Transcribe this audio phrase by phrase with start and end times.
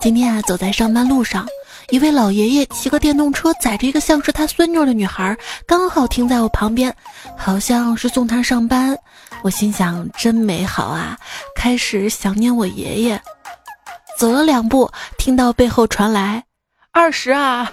[0.00, 1.46] 今天啊，走在上班路上，
[1.90, 6.94] 一位老爷爷骑个电动车载着一个像是他孙女的女孩，刚好停在我旁边，
[7.36, 8.96] 好像是送她上班。
[9.42, 11.18] 我心想真美好啊，
[11.54, 13.20] 开始想念我爷爷。
[14.18, 16.42] 走了两步，听到背后传来
[16.92, 17.70] 二十啊！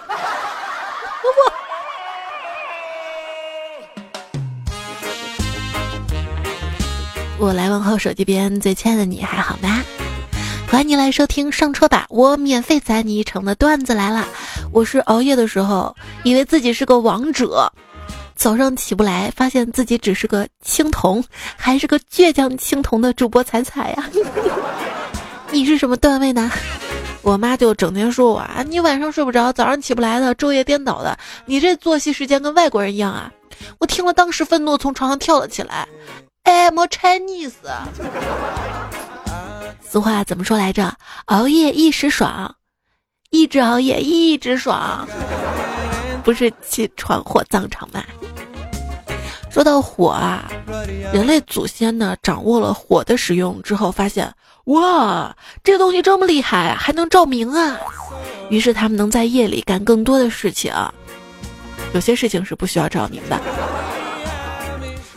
[7.38, 9.82] 我来问候手机边最亲爱的你，还好吗？
[10.70, 14.28] 欢迎你来收听上车吧，我免费载你一程的段子来了。
[14.70, 17.72] 我是熬夜的时候，以为自己是个王者，
[18.34, 21.24] 早上起不来，发现自己只是个青铜，
[21.56, 24.10] 还是个倔强青铜的主播彩彩呀。
[25.50, 26.52] 你是什么段位呢？
[27.22, 33.32] 我妈就整天说我啊，你晚上睡不着，早上起不来的，昼夜颠倒的，你这作息时间跟外国人一样啊！
[33.78, 35.88] 我听了，当时愤怒从床上跳了起来。
[36.44, 37.52] I'm Chinese。
[39.90, 40.94] 俗话怎么说来着？
[41.26, 42.54] 熬夜一时爽，
[43.30, 45.08] 一直熬夜一直爽，
[46.22, 48.04] 不是起床火葬场吗？
[49.50, 50.46] 说到火啊，
[51.10, 54.30] 人类祖先呢掌握了火的使用之后，发现
[54.64, 57.78] 哇，这东西这么厉害，还能照明啊！
[58.50, 60.70] 于是他们能在夜里干更多的事情。
[61.94, 63.40] 有些事情是不需要照明的。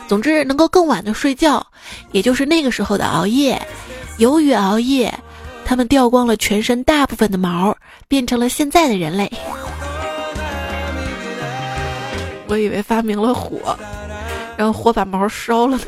[0.08, 1.66] 总之，能够更晚的睡觉，
[2.12, 3.60] 也就是那个时候的熬夜。
[4.18, 5.12] 由于熬夜，
[5.64, 7.76] 他们掉光了全身大部分的毛，
[8.08, 9.30] 变成了现在的人类。
[12.46, 13.76] 我以为发明了火，
[14.56, 15.84] 然后火把毛烧了呢。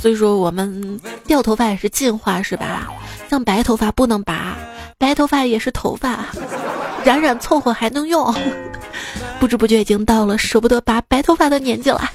[0.00, 2.88] 所以说，我们掉头发也是进化，是吧？
[3.30, 4.56] 像白头发不能拔，
[4.98, 6.26] 白头发也是头发，
[7.04, 8.34] 染染凑合还能用。
[9.38, 12.10] 不知不觉已经到了舍不得拔白头发的年纪了。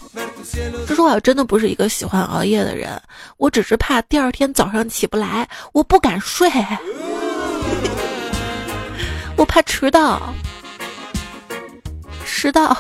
[0.86, 3.00] 说实话，我真的不是一个喜欢熬夜的人，
[3.38, 6.50] 我只是怕第二天早上起不来，我不敢睡，
[9.36, 10.34] 我怕迟到，
[12.26, 12.76] 迟到，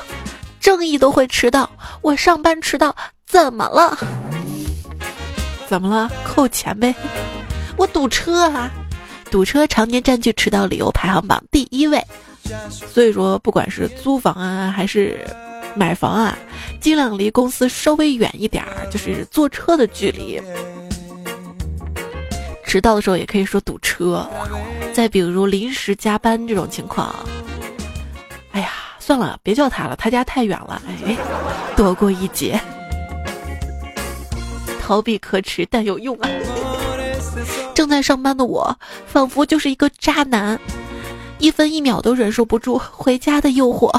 [0.59, 1.69] 正义都会迟到，
[2.01, 3.97] 我上班迟到怎么了？
[5.67, 6.09] 怎么了？
[6.23, 6.95] 扣钱呗？
[7.75, 8.71] 我堵车啊，
[9.29, 12.01] 堵车常年占据迟到理由排行榜第一位。
[12.69, 15.19] 所以说，不管是租房啊，还是
[15.77, 16.37] 买房啊，
[16.81, 20.41] 尽量离公司稍微远一点儿，就是坐车的距离。
[22.65, 24.27] 迟到的时候也可以说堵车。
[24.91, 27.15] 再比如临时加班这种情况，
[28.51, 30.81] 哎呀，算了，别叫他了，他家太远了。
[31.05, 31.15] 哎，
[31.75, 32.59] 躲过一劫，
[34.81, 36.29] 逃避可耻但有用啊！
[37.75, 40.59] 正在上班的我，仿佛就是一个渣男。
[41.37, 43.95] 一分一秒都忍受不住回家的诱惑。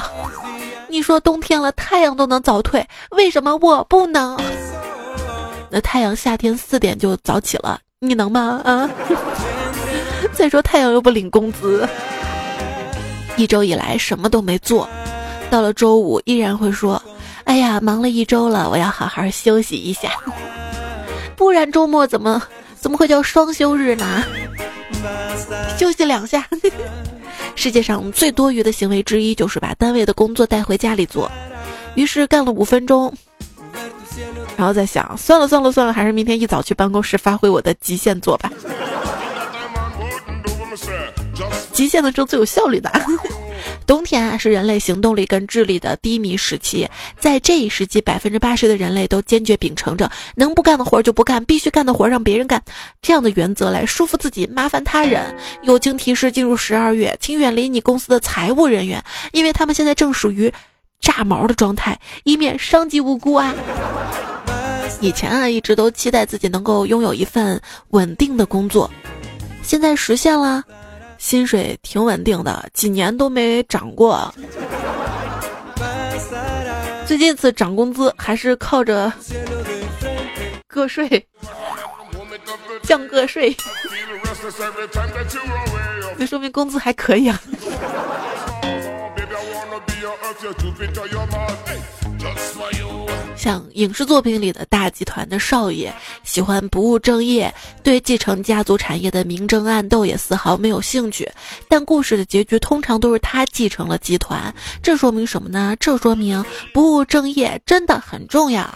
[0.89, 4.37] 你说冬天了，太阳都能早退，为什么我不能？
[5.69, 8.59] 那太阳夏天四点就早起了，你能吗？
[8.65, 8.89] 啊！
[10.33, 11.87] 再说太阳又不领工资，
[13.37, 14.89] 一周以来什么都没做，
[15.51, 17.01] 到了周五依然会说
[17.45, 20.09] ：“哎呀，忙了一周了，我要好好休息一下。
[21.37, 22.41] ”不然周末怎么
[22.79, 24.23] 怎么会叫双休日呢？
[25.77, 26.45] 休息两下。
[27.55, 31.29] 世界上最多余的行为之一就是把单位的工作带回家里做，
[31.95, 33.13] 于是干了五分钟，
[34.55, 38.51] 然后再想算了算了算了，还是明天一早去办公室发挥我的极限做吧。
[41.73, 42.91] 极限的时候最有效率的。
[43.85, 46.87] 冬天啊，是人类行动力跟智力的低迷时期。
[47.17, 52.61] 在这一时期，百分之八十的人类都坚决秉承着能不干的活就不干，必须干的活让别人干
[53.01, 55.35] 这样的原则来束缚自己，麻烦他人。
[55.63, 60.53] 友情提示：进入十二月，请远离你公司的财务人员，因为他们现在正属于
[60.99, 63.55] 炸毛的状态，以免伤及无辜啊。
[65.01, 67.59] 以前啊，一直都期待自己能够拥有一份
[67.89, 68.89] 稳定的工作，
[69.63, 70.63] 现在实现了。
[71.19, 74.33] 薪水挺稳定的，几年都没涨过。
[77.05, 79.11] 最近一次涨工资还是靠着
[80.67, 81.27] 个税
[82.83, 83.55] 降个税，
[86.17, 87.39] 那说明工资还可以啊。
[93.39, 95.89] 像影视作品里的大集团的少爷，
[96.25, 97.51] 喜欢不务正业，
[97.81, 101.31] 对继承家族产业的明争暗斗也丝毫没有兴趣。
[101.69, 104.53] 但故事的结局通常都是他继承了集团，
[104.83, 105.73] 这说明什么呢？
[105.79, 106.43] 这说明
[106.73, 108.69] 不务正业真的很重要。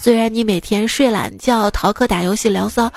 [0.00, 2.88] 虽然你每天睡懒觉、逃课、打游戏、聊骚，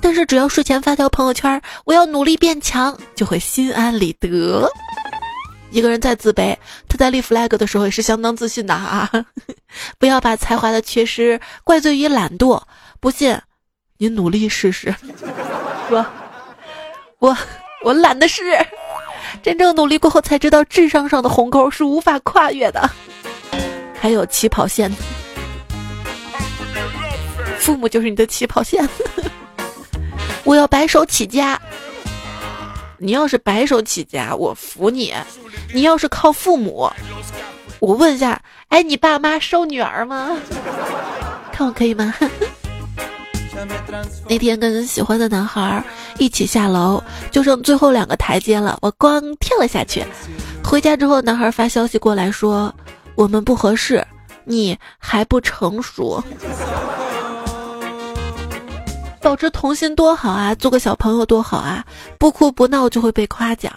[0.00, 4.68] 但是只要睡前发条朋友圈“我要努力变强”，就会心安理得。
[5.76, 6.56] 一个人再自卑，
[6.88, 9.10] 他在立 flag 的时候也是相当自信的哈。
[10.00, 12.58] 不要把才华的缺失怪罪于懒惰。
[12.98, 13.38] 不信，
[13.98, 14.94] 你努力试试。
[15.92, 16.06] 我，
[17.18, 17.36] 我，
[17.84, 18.42] 我懒得试。
[19.42, 22.90] 真正努力过后才知道，智商上的鸿沟是无法跨越的。
[24.00, 24.90] 还有起跑线，
[27.58, 28.88] 父母就是你的起跑线。
[30.42, 31.60] 我要白手起家。
[32.98, 35.12] 你要是白手起家，我服你；
[35.74, 36.90] 你要是靠父母，
[37.78, 40.36] 我问一下，哎，你爸妈收女儿吗？
[41.52, 42.14] 看我可以吗？
[44.28, 45.82] 那天跟喜欢的男孩
[46.18, 50.04] 一起下楼，就剩最后两个台阶了，我咣跳了下去。
[50.62, 52.74] 回家之后，男孩发消息过来说，
[53.14, 54.06] 我们不合适，
[54.44, 56.22] 你还不成熟。
[59.26, 61.84] 保持童心多好啊，做个小朋友多好啊，
[62.16, 63.72] 不哭不闹就会被夸奖。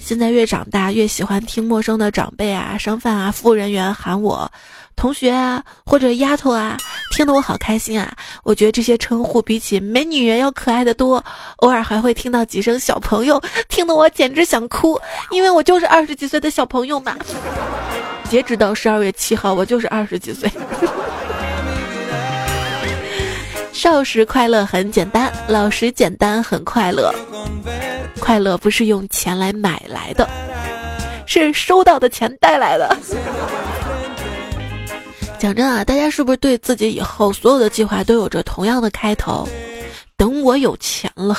[0.00, 4.50] 现在越长大越喜欢听陌生的长辈啊、商贩啊、服务人员喊我
[4.96, 6.76] 同学啊或者丫头啊，
[7.12, 8.12] 听得我好开心啊！
[8.42, 11.24] 我觉得这些称呼比起美女人要可爱的多。
[11.58, 17.16] 偶尔还会听到几声小朋友，听得我简直想哭，因为我就是二十几岁的小朋友嘛。
[18.28, 20.50] 截止到十二月七号，我就是二十几岁。
[23.76, 27.14] 少时快乐很简单，老时简单很快乐。
[28.18, 30.26] 快乐不是用钱来买来的，
[31.26, 32.96] 是收到的钱带来的。
[35.38, 39.46] 讲真啊，大家是不是对自己以后所有的计划都有着同样的开头？
[40.16, 41.36] 等我有钱了，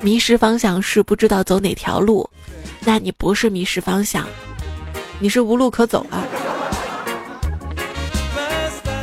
[0.00, 2.28] 迷失方向是不知道走哪条路，
[2.80, 4.26] 那你不是迷失方向，
[5.20, 6.24] 你是无路可走啊。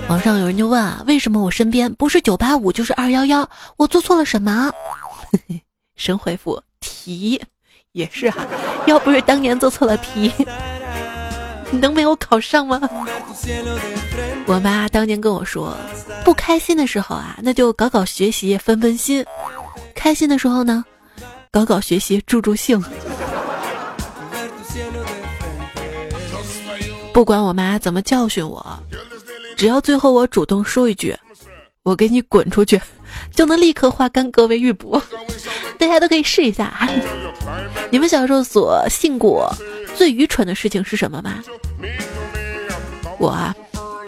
[0.10, 3.50] 网上有人就问啊，为什么我身边不是九八五就是二幺幺？
[3.78, 4.72] 我做错了什么？
[5.96, 7.42] 神回复题，
[7.94, 8.46] 也是哈，
[8.88, 10.32] 要不是当年做错了题，
[11.72, 12.82] 你 能没有考上吗？
[14.48, 15.78] 我妈当年跟我说，
[16.26, 19.24] 不开心的时候啊，那就搞搞学习，分分心；
[19.96, 20.84] 开心的时候呢，
[21.52, 22.84] 搞搞学习，助助兴。
[27.14, 28.66] 不管我妈怎么教训我。
[29.62, 31.16] 只要最后我主动说一句
[31.86, 32.82] “我给你滚出去”，
[33.32, 35.00] 就能立刻化干戈为玉帛。
[35.78, 36.90] 大家都可以试一下啊。
[37.92, 39.54] 你们小时候所信过
[39.96, 41.44] 最愚蠢的事情是什么吗？
[43.20, 43.54] 我啊，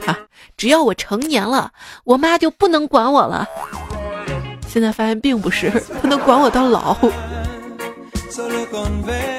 [0.08, 0.18] 啊，
[0.58, 1.72] 只要我成年了，
[2.04, 3.48] 我妈就不能管我了。
[4.68, 5.70] 现在发现并不是，
[6.02, 6.98] 她能管我到老，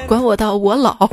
[0.07, 1.09] 管我到我老。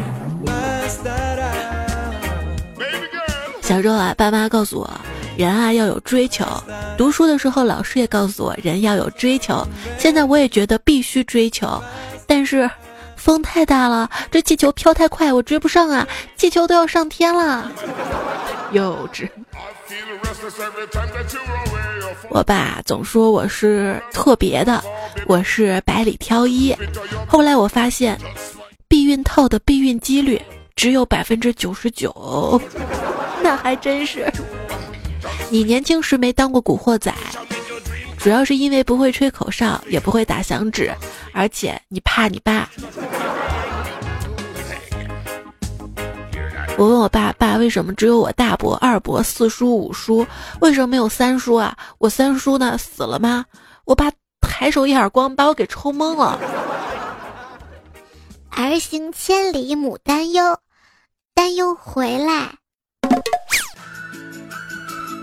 [3.72, 4.90] 小时候啊，爸妈告诉我，
[5.34, 6.44] 人啊要有追求。
[6.98, 9.66] 读书的时候，老师也告诉我，人要有追求。
[9.98, 11.82] 现在我也觉得必须追求，
[12.26, 12.70] 但是
[13.16, 16.06] 风太大了，这气球飘太快，我追不上啊！
[16.36, 17.72] 气球都要上天了，
[18.72, 19.26] 幼稚。
[22.28, 24.84] 我爸总说我是特别的，
[25.26, 26.76] 我是百里挑一。
[27.26, 28.20] 后来我发现，
[28.86, 30.38] 避孕套的避孕几率
[30.74, 32.60] 只有百分之九十九。
[33.42, 34.30] 那还真是，
[35.50, 37.12] 你年轻时没当过古惑仔，
[38.18, 40.92] 主要是因为不会吹口哨，也不会打响指，
[41.32, 42.68] 而且你怕你爸。
[46.78, 50.26] 我问我爸爸为什么只有我大伯、二伯、四叔、五叔，
[50.60, 51.76] 为什么没有三叔啊？
[51.98, 52.78] 我三叔呢？
[52.78, 53.44] 死了吗？
[53.84, 54.10] 我爸
[54.40, 56.40] 抬手一耳光把我给抽懵了。
[58.50, 60.56] 儿行千里母担忧，
[61.42, 62.54] 担忧回来。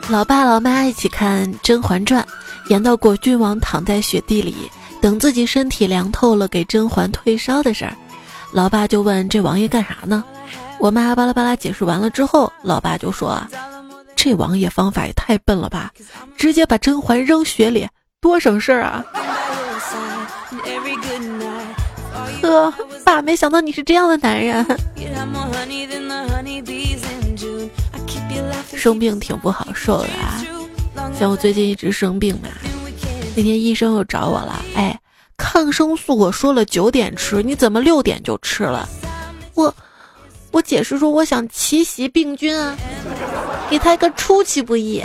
[0.09, 2.21] 老爸老妈一起看《甄嬛传》，
[2.69, 4.69] 演到果郡王躺在雪地里
[5.01, 7.95] 等自己身体凉透了，给甄嬛退烧的事儿。
[8.51, 10.21] 老爸就问这王爷干啥呢？
[10.77, 13.41] 我妈巴拉巴拉解释完了之后，老爸就说
[14.13, 15.89] ：“这王爷方法也太笨了吧，
[16.35, 17.87] 直接把甄嬛扔雪里，
[18.19, 19.05] 多省事儿啊！”
[22.41, 24.65] 呵，爸，没想到你是这样的男人。
[28.75, 30.39] 生病挺不好受的啊，
[31.17, 32.47] 像我最近一直生病嘛，
[33.35, 34.97] 那天医生又找我了，哎，
[35.35, 38.87] 抗生素我说了九点吃，你怎么六点就吃了？
[39.53, 39.73] 我，
[40.51, 42.77] 我解释说我想奇袭病菌啊，
[43.69, 45.03] 给他一个出其不意。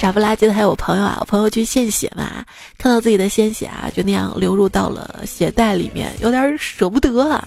[0.00, 2.44] 傻不拉几的还有我朋友啊，我朋友去献血嘛，
[2.78, 7.44] 看到自己的鲜血啊，就那样流入到了血袋里面，有点舍不得啊。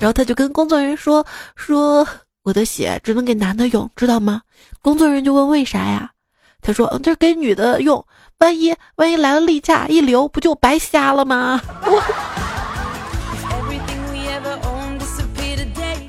[0.00, 1.24] 然后他就跟工作人员说
[1.54, 2.04] ：“说
[2.42, 4.42] 我的血只能给男的用，知道吗？”
[4.82, 6.10] 工作人员就问：“为啥呀？”
[6.60, 8.04] 他说：“，这给女的用，
[8.38, 11.60] 万一万一来了例假一流，不就白瞎了吗？”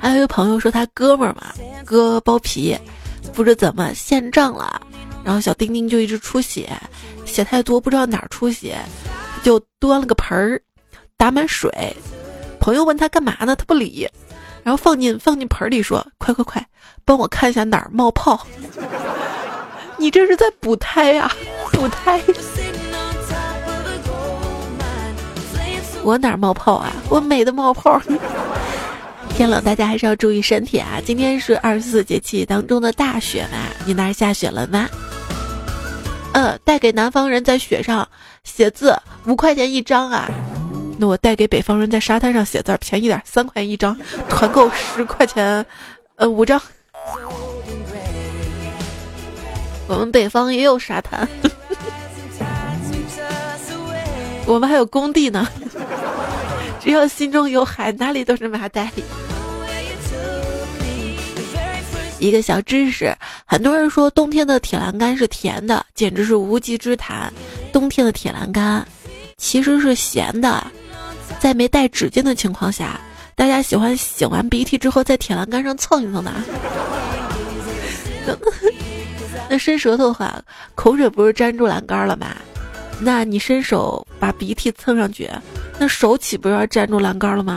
[0.00, 2.76] 还有一个朋友说他哥们儿嘛，割包皮，
[3.32, 4.80] 不知怎么现账了，
[5.26, 6.70] 然后小丁丁就一直出血，
[7.24, 8.78] 血太多不知道哪儿出血，
[9.42, 10.62] 就端了个盆儿，
[11.16, 11.68] 打满水。
[12.60, 13.56] 朋友问他干嘛呢？
[13.56, 14.08] 他不理，
[14.62, 16.64] 然后放进放进盆里说：“快快快，
[17.04, 18.46] 帮我看一下哪儿冒泡。
[19.98, 21.28] ”你这是在补胎呀？
[21.72, 22.22] 补胎？
[26.04, 26.92] 我哪儿冒泡啊？
[27.08, 28.00] 我美的冒泡。
[29.34, 31.00] 天冷，大家还是要注意身体啊！
[31.04, 34.88] 今天是二十四节气当中的大雪嘛，你那儿下雪了吗？
[36.36, 38.06] 嗯，带给南方人在雪上
[38.44, 40.28] 写字五块钱一张啊。
[40.98, 45.64] 那我带给北方人在沙滩上写字便宜点，三块一张，团购十块钱，
[46.16, 46.60] 呃，五张。
[49.88, 51.26] 我们北方也有沙滩，
[54.44, 55.48] 我们还有工地呢。
[56.84, 58.92] 只要心中有海，哪里都是麻袋。
[62.18, 67.32] 一个小知识，很多人说冬天的铁栏杆是甜的，简直是无稽之谈。
[67.72, 68.86] 冬天的铁栏杆
[69.36, 70.66] 其实是咸的。
[71.38, 72.98] 在没带纸巾的情况下，
[73.34, 76.32] 大家喜欢擤完鼻涕之后在铁栏杆上蹭一蹭的。
[79.48, 80.42] 那伸舌头的话，
[80.74, 82.28] 口水不是粘住栏杆了吗？
[82.98, 85.30] 那你伸手把鼻涕蹭上去，
[85.78, 87.54] 那手岂不是要粘住栏杆了吗？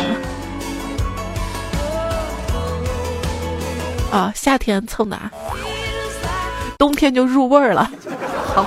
[4.12, 5.20] 啊，夏天蹭的，
[6.78, 7.92] 冬天就入味儿了。
[8.54, 8.66] 好，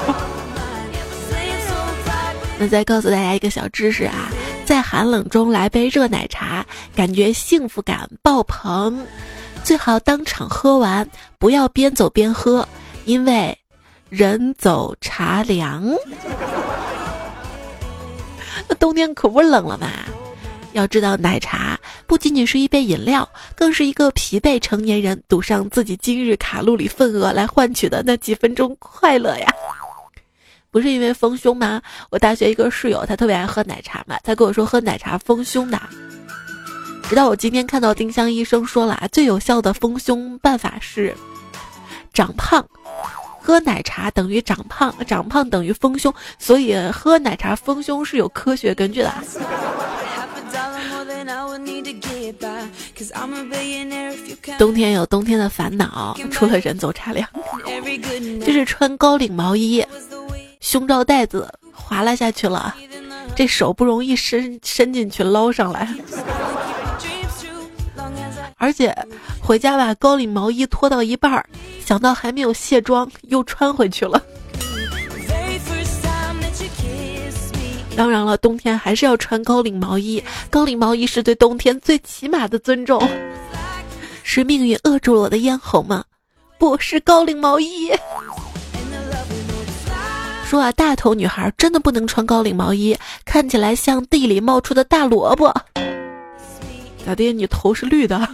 [2.58, 4.30] 那再告诉大家一个小知识啊。
[4.64, 9.04] 在寒冷中来杯热奶茶，感觉幸福感爆棚。
[9.64, 11.08] 最好当场喝完，
[11.38, 12.66] 不要边走边喝，
[13.04, 13.58] 因为
[14.08, 15.84] 人走茶凉。
[18.68, 19.88] 那冬天可不冷了嘛？
[20.73, 29.55] 要知道，奶茶不仅仅是一杯饮料，更是一个疲惫成年人赌上自己今日卡路里份额来换取的那几分钟快乐呀。
[30.71, 31.83] 不是因为丰胸吗？
[32.11, 35.79] 我大学一个室友，他特别爱喝奶茶嘛，他跟我说喝奶茶丰胸的。
[37.09, 41.14] 直到我今天看到丁香医生说了，最有效的丰胸办法是
[42.14, 42.67] 长胖，
[43.38, 49.12] 喝奶茶等于长胖，长胖等于丰胸，所以喝奶茶丰胸是有科学根据的。
[54.59, 57.29] 冬天有冬天的烦恼，除了人走茶凉，
[58.45, 59.85] 就是穿高领毛衣。
[60.61, 62.75] 胸罩带子滑拉下去了，
[63.35, 65.88] 这手不容易伸伸进去捞上来，
[68.57, 68.95] 而且
[69.41, 71.45] 回家把高领毛衣脱到一半儿，
[71.85, 74.23] 想到还没有卸妆，又穿回去了。
[77.96, 83.00] 当然了，冬天还是要穿高领毛衣，高领毛衣是对冬天最起码的尊重。
[84.22, 86.04] 是命运扼住了我的咽喉吗？
[86.58, 87.90] 不是高领毛衣。
[90.46, 95.52] 说啊，大头女孩真的不能穿高领毛衣，看起来像地里冒出的大萝卜。
[97.04, 97.32] 咋的？
[97.32, 98.28] 你头是绿的？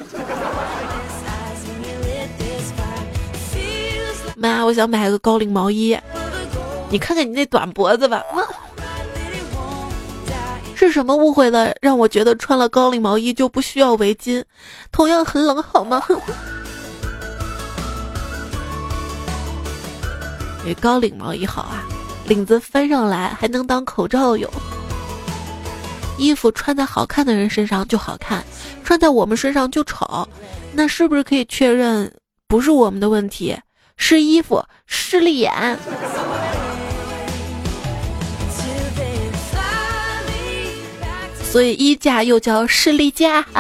[4.37, 5.99] 妈，我想买个高领毛衣。
[6.91, 8.23] 你看看你那短脖子吧。
[10.79, 14.45] 是什么误会了，让我觉得穿了高领毛衣就不需要围巾？
[14.93, 16.01] 同样很冷，好吗？
[20.65, 21.85] 这高领毛衣好啊。
[22.27, 24.49] 领子翻上来还能当口罩用。
[26.17, 28.45] 衣服穿在好看的人身上就好看，
[28.85, 30.29] 穿在我们身上就丑。
[30.73, 32.13] 那是不是可以确认
[32.47, 33.57] 不是我们的问题，
[33.97, 35.77] 是衣服势利眼？
[41.51, 43.45] 所以衣架又叫士力架。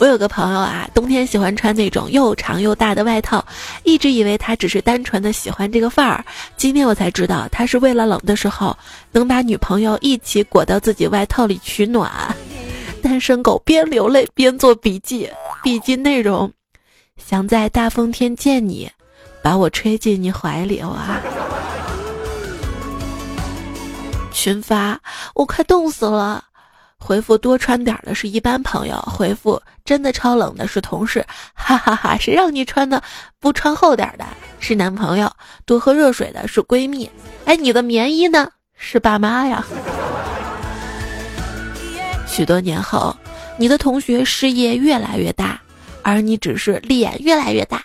[0.00, 3.44] 我有个朋友啊，冬天喜欢穿那种又长又大的外套，
[3.82, 6.24] 一直以为他只是单纯的喜欢这个范儿。
[6.56, 8.76] 今天我才知道，他是为了冷的时候
[9.10, 12.10] 能把女朋友一起裹到自己外套里取暖。
[13.02, 15.28] 单身狗边流泪边做笔记，
[15.64, 16.48] 笔记内容：
[17.16, 18.88] 想在大风天见你，
[19.42, 21.20] 把我吹进你怀里哇。
[24.38, 25.00] 群发，
[25.34, 26.44] 我快冻死了。
[26.96, 32.16] 回复多穿点的是一般朋友，回复真的超冷的是同事，哈哈哈！
[32.16, 33.02] 谁让你穿的
[33.40, 34.24] 不穿厚点的？
[34.60, 35.28] 是男朋友，
[35.66, 37.10] 多喝热水的是闺蜜，
[37.46, 38.48] 哎，你的棉衣呢？
[38.76, 39.64] 是爸妈呀。
[42.24, 43.16] 许多年后，
[43.56, 45.60] 你的同学事业越来越大，
[46.02, 47.82] 而你只是脸越来越大。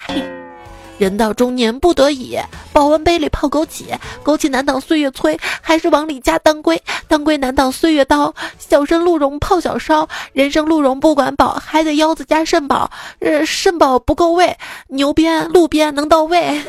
[0.97, 2.38] 人到中年不得已，
[2.71, 3.85] 保温杯里泡枸杞，
[4.23, 8.33] 枸杞难挡岁月催，还是往里加当归，当归难挡岁月刀。
[8.59, 12.89] 小参鹿茸泡小烧，人参鹿茸不管饱，还得腰子加肾宝。
[13.19, 14.55] 呃，肾宝不够味，
[14.88, 16.62] 牛鞭鹿鞭能到位。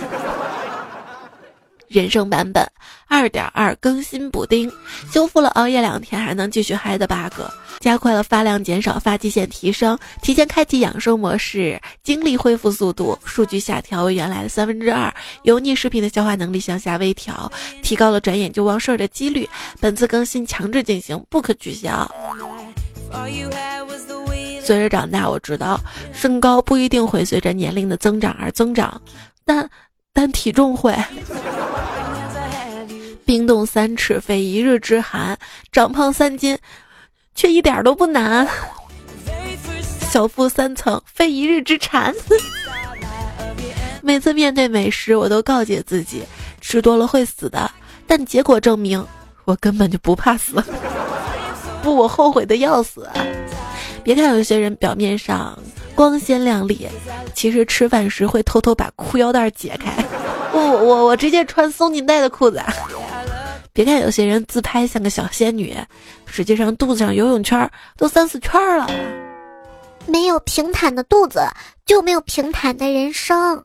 [1.87, 2.67] 人生版本
[3.07, 4.73] 二点二更新补丁，
[5.13, 7.43] 修复了熬夜两天还能继续嗨的 bug，
[7.85, 19.47] 加快了发量减少、发际线提升，提前开启养生模式，精力恢复速度数据下调为原来的三分之二，油腻食品的消化能力向下微调，提高了转眼就忘事儿的几率。
[19.81, 22.11] 本次更新强制进行，不可取消。
[24.63, 25.79] 随着长大，我知道
[26.11, 28.99] 身高不一定会随着年龄的增长而增长，
[29.45, 29.69] 但
[30.15, 30.97] 但体重会。
[33.27, 35.35] 冰冻三尺，非一日之寒；
[35.73, 36.57] 长胖三斤，
[37.35, 38.47] 却一点都不难。
[40.11, 42.15] 小腹三层，非一日之馋。
[44.01, 46.23] 每次面对美食，我都告诫自己，
[46.61, 47.71] 吃多了会死的。
[48.07, 49.05] 但结果证明，
[49.45, 50.63] 我根本就不怕死。
[51.83, 53.09] 不，我后悔的要死。
[54.03, 55.59] 别看有些人表面上
[55.95, 56.87] 光鲜亮丽，
[57.35, 60.05] 其实吃饭时会偷偷把裤腰带解开。
[60.53, 62.63] 我我我直接穿松紧带的裤子。
[63.75, 65.77] 别看有些人自拍像个小仙女，
[66.27, 68.89] 实际上肚子上游泳圈都三四圈了。
[70.07, 71.41] 没有平坦的肚子，
[71.85, 73.65] 就没有平坦的人生。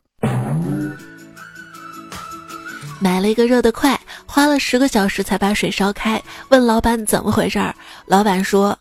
[2.99, 6.19] 买了一个热得快，花了十个小时才把水烧开。
[6.49, 7.75] 问老板怎么回事儿，
[8.07, 8.75] 老板说：“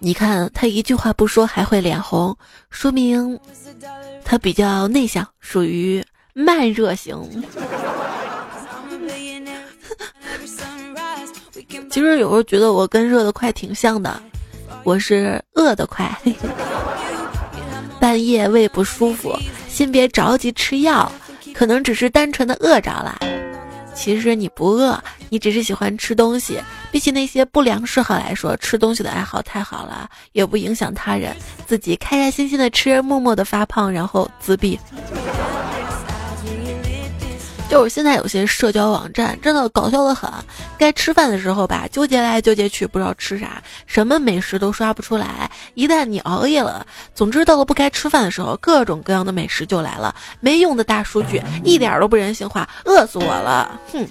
[0.00, 2.34] 你看他一句话不说还会脸红，
[2.70, 3.38] 说明
[4.24, 7.44] 他比较内向，属于慢热型。”
[11.96, 14.20] 其实有时候觉得我跟热得快挺像的，
[14.84, 16.06] 我是饿得快。
[17.98, 19.34] 半夜胃不舒服，
[19.66, 21.10] 先别着急吃药，
[21.54, 23.18] 可能只是单纯的饿着了。
[23.94, 26.60] 其实你不饿，你只是喜欢吃东西。
[26.92, 31.34] 比起那些不良嗜好来说，吃东西的爱好太好了，也不影响他人，
[31.66, 34.78] 自己开开心心的吃，默默的发胖，然后自闭。
[37.68, 40.30] 就是现在有些社交网站真的搞笑的很，
[40.78, 45.50] 该吃饭的时候吧，纠结来纠结去，不知道吃啥，什么美食都刷不出来。
[45.74, 50.14] 一旦你熬夜了，总之到了不该吃饭的时候，各种各样的美食就来了。
[50.38, 53.78] 没用的大数据，一点都不人性化，饿死我了！
[53.92, 54.06] 哼。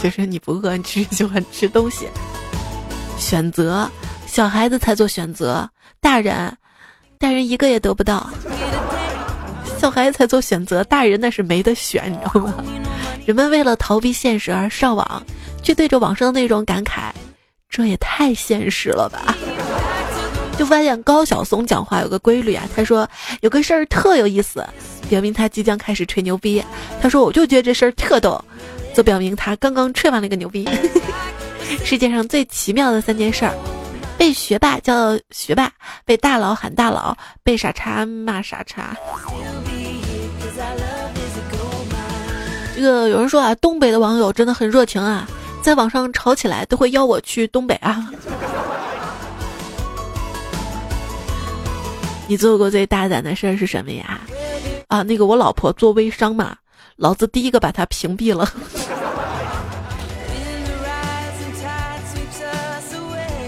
[0.00, 2.08] 其实你不饿，你只是喜欢吃东西。
[3.18, 3.86] 选择，
[4.26, 5.68] 小孩子才做选择，
[6.00, 6.56] 大人，
[7.18, 8.30] 大人一个也得不到。
[9.80, 12.52] 小孩子才做选择，大人那是没得选，你知道吗？
[13.24, 15.22] 人们为了逃避现实而上网，
[15.62, 17.10] 却对着网上的内容感慨
[17.70, 19.34] ：“这也太现实了吧！”
[20.58, 23.08] 就发现高晓松讲话有个规律啊，他说
[23.40, 24.62] 有个事儿特有意思，
[25.08, 26.62] 表明他即将开始吹牛逼。
[27.00, 28.38] 他说我就觉得这事儿特逗，
[28.94, 30.68] 就表明他刚刚吹完了一个牛逼。
[31.82, 33.54] 世界上最奇妙的三件事儿。
[34.18, 35.72] 被学霸叫学霸，
[36.04, 38.94] 被大佬喊大佬，被傻叉骂傻叉。
[42.80, 45.28] 这个有人说啊，东北的网友真的很热情啊，
[45.60, 48.10] 在网上吵起来都会邀我去东北啊。
[52.26, 54.18] 你做过最大胆的事儿是什么呀？
[54.88, 56.56] 啊，那个我老婆做微商嘛，
[56.96, 58.50] 老子第一个把她屏蔽了。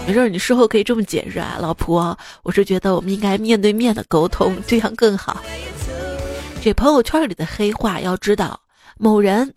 [0.05, 5.41] 没事，你事后可以这么解释啊，老婆，我是觉得我们应该面对面的沟通，这样更好。
[6.61, 8.59] 这朋友圈里的黑话要知道，
[8.97, 9.51] 某人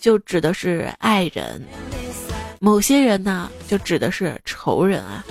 [0.00, 1.64] 就指的是爱人，
[2.60, 5.24] 某些人呢就指的是仇人啊。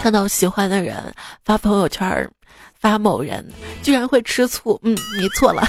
[0.00, 1.12] 看到喜欢的人
[1.44, 2.30] 发朋友圈，
[2.78, 3.44] 发某人，
[3.82, 5.68] 居然会吃醋，嗯，你错了。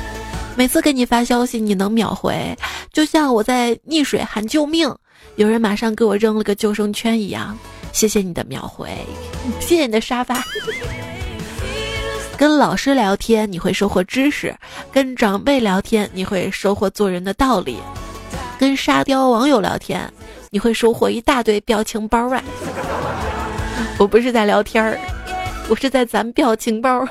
[0.54, 2.54] 每次给你发消息，你能秒回，
[2.92, 4.94] 就像我在溺水喊救命，
[5.36, 7.56] 有人马上给我扔了个救生圈一样。
[7.92, 8.90] 谢谢你的秒回，
[9.60, 10.44] 谢谢你的沙发。
[12.40, 14.50] 跟老师聊天，你会收获知识；
[14.90, 17.74] 跟长辈聊天，你会收获做人的道理；
[18.58, 20.10] 跟沙雕网友聊天，
[20.48, 22.42] 你会收获一大堆表情包啊！
[23.98, 24.98] 我不是在聊天儿，
[25.68, 27.06] 我是在攒表情包。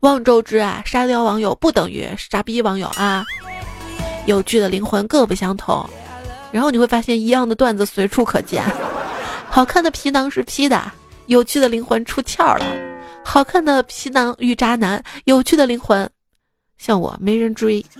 [0.00, 3.26] 望周知啊，沙雕网友不等于傻逼网友啊，
[4.24, 5.86] 有趣的灵魂各不相同。
[6.50, 8.64] 然后你会发现，一样的段子随处可见。
[9.50, 10.82] 好看的皮囊是 P 的，
[11.26, 12.85] 有趣的灵魂出窍了。
[13.28, 16.08] 好看的皮囊遇渣男，有趣的灵魂
[16.78, 17.84] 像我没人追。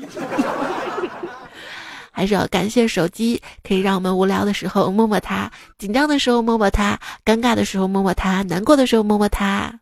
[2.13, 9.81] 还是要感谢手机，可以让我们无聊的时候摸摸它，紧张的时候摸摸它，尴尬的时候摸摸它，难过的时候摸摸它。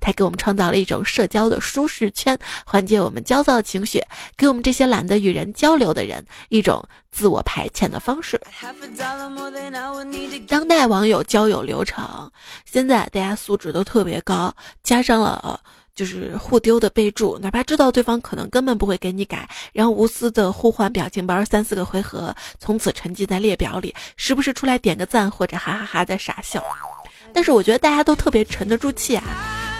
[0.00, 4.02] 它给我们创造了一种社交的舒适圈，缓解我们焦躁的情绪，
[4.36, 8.40] 给我们这些懒得与人交流的人一种自我排遣的方式。
[10.46, 12.30] 当代网友交友流程，
[12.64, 15.60] 现在大家素质都特别高，加上了。
[15.94, 26.62] 就是互丢的备注，哪怕知道对方可能根本不会给你改，然后无私的互换表情包三四个回合，从此沉寂在列表里，时不时出来点个赞或者哈哈哈在傻笑。
[27.32, 29.24] 但是我觉得大家都特别沉得住气啊，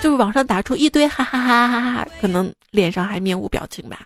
[0.01, 4.01] 就是网上打出一堆哈哈哈哈哈，可能脸上还面无表情吧。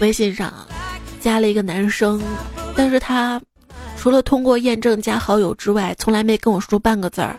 [0.00, 0.52] 微信上
[1.20, 2.22] 加了一个男生，
[2.76, 3.40] 但是他。
[4.00, 7.36] 除了通过验证加好友之外，从来没跟我说半个字儿。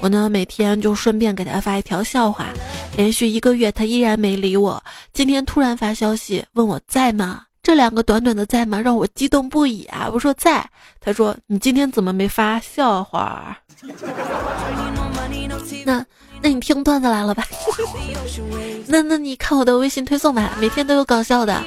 [0.00, 2.46] 我呢，每天就顺便给他发一条笑话，
[2.96, 4.82] 连续一个月他依然没理我。
[5.12, 7.42] 今天突然发消息问我在吗？
[7.68, 10.08] 这两个短短的在吗让我激动不已啊！
[10.10, 10.66] 我说在，
[11.02, 13.58] 他说你今天怎么没发笑话？
[15.84, 16.02] 那
[16.40, 17.44] 那你听段子来了吧？
[18.88, 21.62] 那那你看我的微信推送吧，每天都有搞笑的。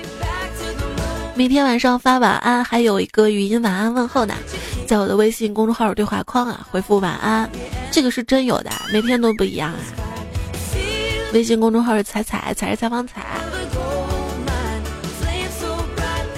[1.35, 4.33] 每天晚上发晚安，还有一个语音晚安问候呢，
[4.87, 7.47] 在我的微信公众号对话框啊，回复晚安，
[7.91, 9.77] 这个是真有的，每天都不一样啊。
[11.31, 13.23] 微信公众号是彩彩，彩是采访彩。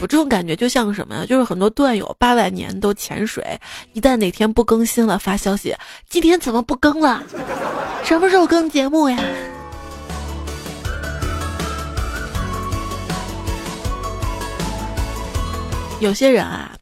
[0.03, 1.25] 我这种感觉就像什么呀？
[1.25, 3.57] 就是很多段友八万年都潜水，
[3.93, 5.73] 一旦哪天不更新了，发消息，
[6.09, 7.23] 今天怎么不更了？
[8.03, 9.17] 什么时候更节目呀？
[16.01, 16.75] 有些人啊，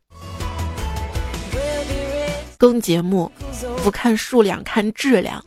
[2.58, 3.32] 更节目
[3.84, 5.46] 不看数量看质量，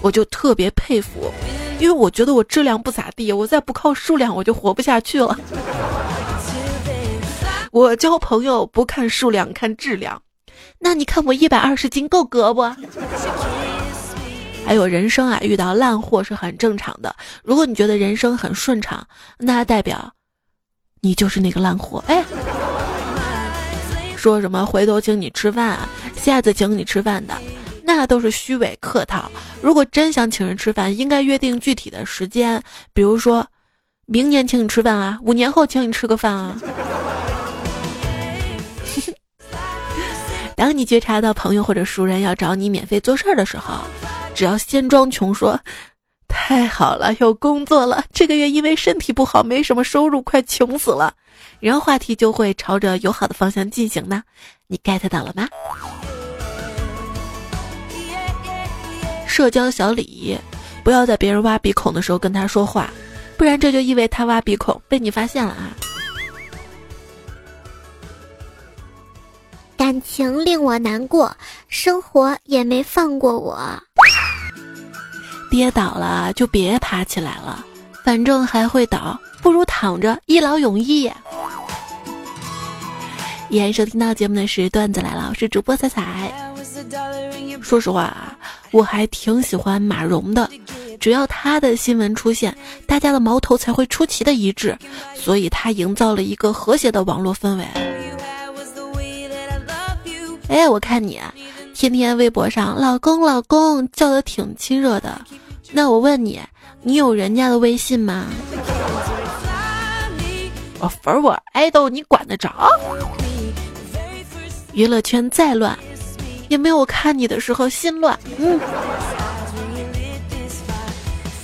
[0.00, 1.32] 我就特别佩服，
[1.80, 5.36] 因为我觉得我质量不咋地，我再不靠数量我就活不下去了。
[7.70, 10.20] 我交朋友不看数量看质量，
[10.78, 12.62] 那你看我一百二十斤够格不？
[14.66, 17.14] 还有人生啊，遇到烂货是很正常的。
[17.42, 19.06] 如果你觉得人生很顺畅，
[19.38, 20.12] 那代表
[21.00, 22.02] 你就是那个烂货。
[22.06, 22.24] 哎。
[24.16, 27.34] 说什么回头请你吃饭啊，下次请你吃饭的，
[27.84, 29.30] 那都是虚伪客套。
[29.62, 33.46] 如果真想请人吃饭，应该约定具体的时间，比如说，
[34.04, 36.54] 明年请你吃饭啊，五年后请你吃个饭啊。
[40.60, 43.80] 当你觉察到朋友或者熟人要找你免费做事儿的时候，
[44.34, 45.58] 只要先装穷说。
[46.28, 48.04] 太好了，有工作了。
[48.12, 51.14] 这个月因为身体不好，没什么收入，快穷死了。
[51.60, 54.22] 然后话题就会朝着友好的方向进行呢。
[54.66, 55.48] 你 get 到了吗？
[59.26, 60.36] 社交小礼仪，
[60.84, 62.90] 不要在别人挖鼻孔的时候跟他说话，
[63.38, 65.72] 不然这就意味他挖鼻孔被你发现了啊。
[69.80, 71.34] 感情令我难过，
[71.68, 73.58] 生活也没放过我。
[75.50, 77.64] 跌倒了就别爬起来了，
[78.04, 81.10] 反正还会倒，不如躺着一劳永逸。
[83.48, 86.30] 依然收听到节目的是段子来了，我是主播彩彩。
[87.62, 88.36] 说实话啊，
[88.72, 90.50] 我还挺喜欢马蓉的，
[91.00, 92.54] 只要她的新闻出现，
[92.86, 94.76] 大家的矛头才会出奇的一致，
[95.14, 97.66] 所以她营造了一个和谐的网络氛围。
[100.50, 101.20] 哎，我看你。
[101.72, 105.24] 天天微博上“老公老公”叫的挺亲热的，
[105.70, 106.40] 那我问你，
[106.82, 108.26] 你有人家的微信吗？
[110.80, 112.68] 我粉我爱豆，你管得着？
[114.72, 115.78] 娱乐圈再乱，
[116.48, 118.18] 也没有我看你的时候心乱。
[118.36, 118.58] 嗯。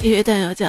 [0.03, 0.69] 有一段友叫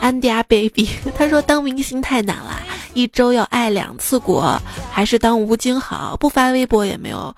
[0.00, 2.60] 安迪亚 baby， 他说当明星太难了，
[2.94, 7.34] 一周要爱两次国，还是当吴京好，不发微博也没有。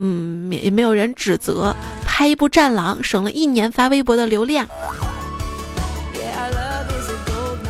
[0.00, 1.74] 嗯，也没有人指责。
[2.06, 4.64] 拍一部《战狼》省了一年发微博的流量。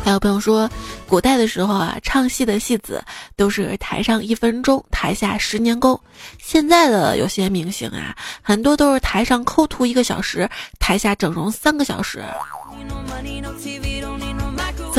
[0.05, 0.69] 还有朋友说，
[1.07, 3.03] 古代的时候啊，唱戏的戏子
[3.35, 5.99] 都是台上一分钟，台下十年功。
[6.37, 10.47] 现在的有些明星啊，很多都是台上抠图一个小时，
[10.79, 12.23] 台下整容三个小时。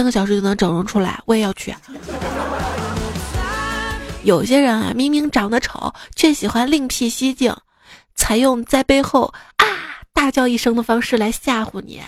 [0.01, 1.77] 三个小时就能整容出来，我也要去。
[4.23, 7.55] 有些人啊，明明长得丑，却喜欢另辟蹊径，
[8.15, 9.25] 采用在背后
[9.57, 9.67] 啊
[10.15, 12.01] 大叫一声的方式来吓唬你。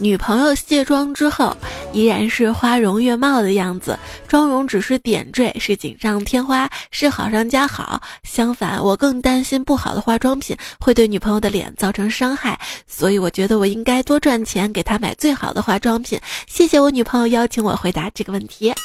[0.00, 1.56] 女朋友卸妆之后，
[1.92, 8.00] 依然是花容月貌的样子，妆容只是点缀，是锦上添花，是好上加好。
[8.22, 16.20] 相反，我更担心不好的化妆品会对女朋友的脸造成伤害，所以我觉得我应该多赚钱给她买最好的化妆品。
[16.46, 18.72] 谢谢我女朋友邀请我回答这个问题。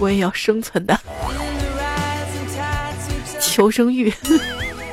[0.00, 0.98] 我也要生存的
[3.58, 4.12] 求生欲。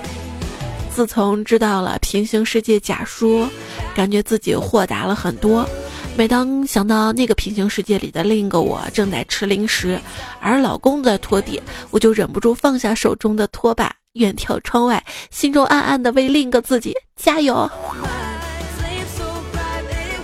[0.89, 3.47] 自从知道了平行世界假说，
[3.95, 5.69] 感觉自己豁达了很多。
[6.17, 9.99] 每当想到那个平行世界里的另一个我正在吃零食，
[10.39, 17.69] 而老公在拖地，我就忍不住放下手中的拖把，远眺窗外，心中暗暗的为另一个自己加油。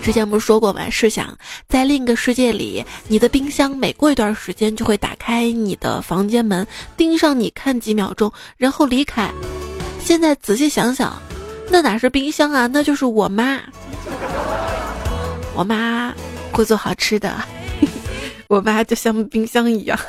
[0.01, 0.89] 之前不是说过吗？
[0.89, 1.37] 试想，
[1.69, 6.65] 在另一个世界里，你的冰箱每过一段时间就会打开你的房间门，
[6.97, 9.29] 盯上你看几秒钟，然后离开。
[10.03, 11.21] 现在仔细想想，
[11.69, 12.67] 那哪是冰箱啊？
[12.67, 13.61] 那就是我妈。
[15.53, 16.13] 我妈
[16.51, 17.35] 会做好吃的，
[18.49, 19.99] 我妈就像冰箱一样，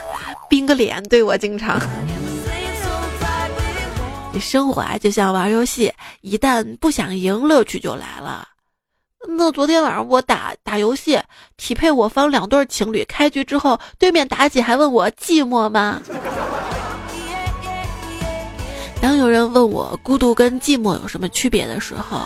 [0.49, 1.81] 冰个脸对我经常。
[4.33, 8.49] 你生活啊，就像玩游戏，一旦不想赢，乐趣就来了。
[9.29, 11.19] 那昨天晚上我打打游戏，
[11.57, 16.03] 匹配我方两对情侣，开局之后对面妲己还问我寂寞吗？
[19.01, 22.21] 当有人问我孤独跟寂寞有什么区别的时候，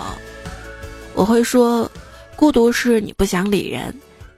[1.15, 1.91] 我会说，
[2.35, 3.95] 孤独是你不想理人，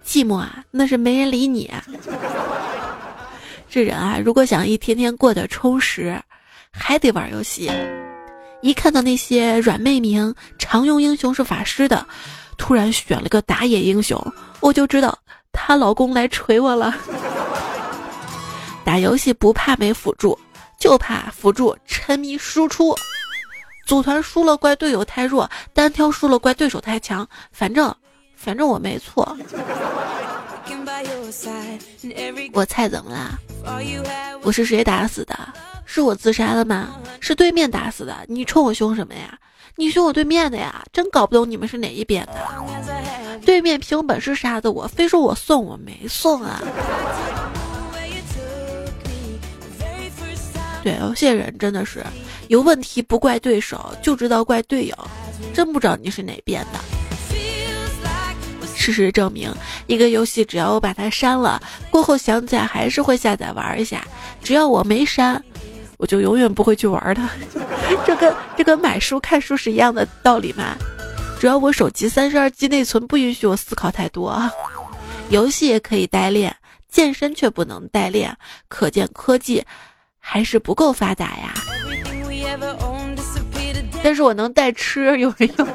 [0.07, 1.67] 寂寞啊那是没人理你。
[1.67, 1.85] 啊。
[3.71, 6.21] 这人啊，如果想一天天过得充实，
[6.73, 7.71] 还得玩游戏。
[8.61, 12.07] 一看到那些软妹名常用英雄是法师的。
[12.59, 14.21] 突然选了个打野英雄，
[14.61, 15.19] 我就知道
[15.53, 16.95] 她老公来锤我了。
[18.85, 20.39] 打游戏不怕没辅助，
[20.79, 22.95] 就怕辅助沉迷输出。
[23.87, 27.27] 组团输了怪队友太弱，单挑输了怪对手太强。
[27.53, 27.95] 反正
[28.37, 29.35] 反正我没错。
[32.53, 33.39] 我菜怎么啦？
[34.43, 35.39] 我是谁打死的？
[35.87, 36.89] 是我自杀的吗？
[37.21, 38.15] 是对面打死的？
[38.27, 39.39] 你冲我凶什么呀？
[39.79, 40.85] 你凶我对面的呀？
[40.93, 42.35] 真搞不懂你们是哪一边的。
[43.47, 46.61] 对面凭本事杀的我，非说我送，我没送啊。
[50.83, 52.05] 对，有些人真的是
[52.49, 54.97] 有问题不怪对手，就知道怪队友，
[55.55, 56.81] 真不知道你是哪边的。
[58.75, 59.49] 事实证明，
[59.87, 64.05] 一个游戏只要我把它删了，过后想起来还是会下载玩一下。
[64.43, 65.41] 只要我没删。
[65.99, 67.29] 我就永远不会去玩它，
[68.07, 70.77] 这跟这跟买书看书是一样的道理嘛。
[71.39, 74.51] 主要我手机三十二 G 内存不允许我思考太多啊，
[75.29, 76.57] 游戏也可以代练，
[76.89, 78.37] 健身却不能代练，
[78.69, 79.65] 可见科技
[80.19, 81.55] 还是不够发达呀。
[84.03, 85.65] 但是我能代吃，有没有？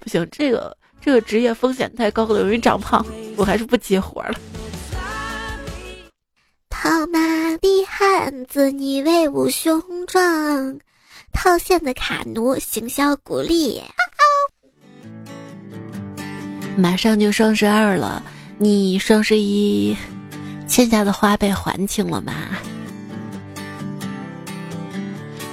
[0.00, 3.04] 不行，这个这个职业风险太高了，容易长胖，
[3.36, 4.34] 我还是不接活了。
[6.68, 6.88] 套
[7.50, 10.78] 马的汉子，你威武雄壮；
[11.32, 13.82] 套现的卡奴，行销鼓励。
[16.76, 18.22] 马上就双十二了，
[18.56, 19.96] 你双十一
[20.68, 22.32] 欠下的花呗还清了吗？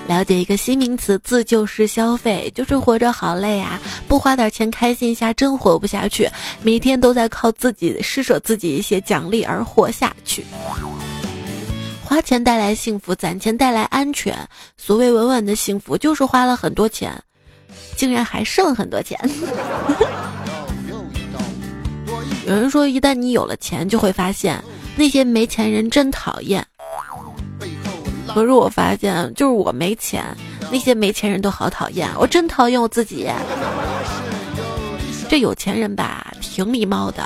[0.08, 6.30] 了解一个新名词：自救式消费，就是活着好累啊，不花点钱开心一下真活不下去，
[6.62, 10.46] 每天都在靠自己施舍自己一些奖励而活下去。
[12.08, 14.34] 花钱带来幸福，攒钱带来安全。
[14.78, 17.12] 所谓稳稳的幸福，就是花了很多钱，
[17.98, 19.20] 竟然还剩很多钱。
[22.48, 24.64] 有人说，一旦你有了钱，就会发现
[24.96, 26.66] 那些没钱人真讨厌。
[28.26, 30.24] 可是我发现，就是我没钱，
[30.72, 32.10] 那些没钱人都好讨厌。
[32.18, 33.30] 我真讨厌我自己。
[35.28, 37.22] 这有钱人吧，挺礼貌的。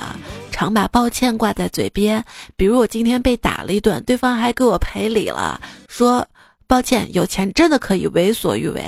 [0.62, 6.24] 常把抱歉挂在嘴边，比如我今天被打了一顿，对方还给我赔礼了，说
[6.68, 8.80] 抱歉，有钱真的可以为所欲为。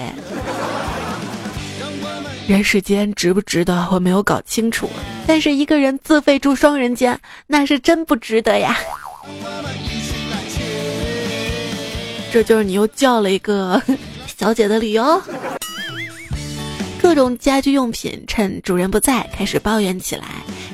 [2.46, 4.88] 人世间值不值得，我没有搞清楚，
[5.26, 8.76] 但是一个人自费住双人间，那是真不值得呀。
[12.32, 13.82] 这就是你又叫了一个
[14.38, 15.20] 小姐的理由。
[17.04, 20.24] 各种家居用品趁主人不在开始抱怨起来。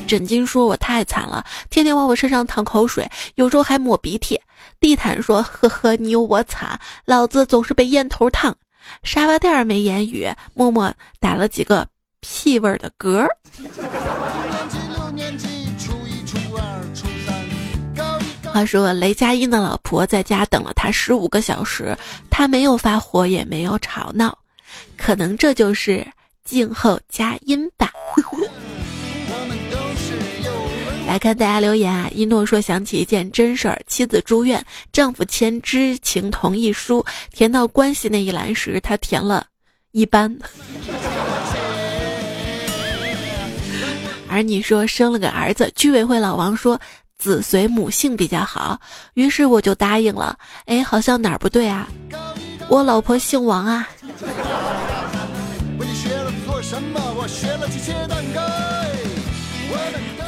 [0.06, 4.40] 枕巾说：“我太惨了，天天往我身上淌口水，有时候还抹鼻涕。”
[4.78, 8.56] 地毯说：“呵呵，你有我惨，老子总是被烟头烫。”
[9.02, 11.84] 沙发垫没言语，默默打了几个
[12.20, 13.26] 屁味的嗝。
[18.52, 21.98] 话说雷佳音的老婆在家等了他十五个小时，
[22.30, 24.38] 他没有发火，也没有吵闹，
[24.96, 26.06] 可能这就是
[26.50, 27.92] 静候佳音吧。
[31.06, 34.60] 来看大家留言啊，一诺说想起一件真事儿：妻子住院，
[34.92, 39.46] 丈夫签知情同意书，填到关系那一栏时，他填了
[39.92, 40.36] 一般。
[44.28, 46.80] 而你说生了个儿子，居委会老王说
[47.16, 48.80] 子随母姓比较好，
[49.14, 50.36] 于是我就答应了。
[50.66, 51.88] 哎，好像哪儿不对啊？
[52.68, 53.88] 我老婆姓王啊。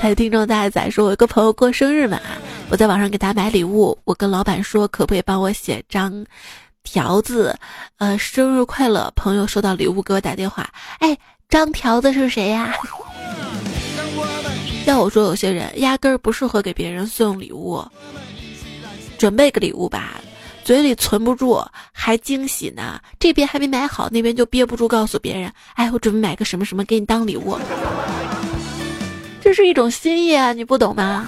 [0.00, 2.20] 还有听众大仔说，我一个朋友过生日嘛，
[2.68, 6.26] 我在网上给他买礼物，我跟老板说可不可以帮我写张
[6.82, 7.56] 条子，
[7.98, 9.12] 呃，生日快乐。
[9.14, 11.16] 朋友收到礼物给我打电话，哎，
[11.48, 12.74] 张条子是谁呀？
[14.84, 17.80] 要我说，有些人压根儿不适合给别人送礼物，
[19.16, 20.20] 准备个礼物吧，
[20.64, 23.00] 嘴里存不住，还惊喜呢。
[23.18, 27.58] 这边还没买好，那边就憋不住告诉别人，哎，我准备买个什么什么给你当礼物。
[29.40, 31.26] 这是一种心意啊，你不懂吗？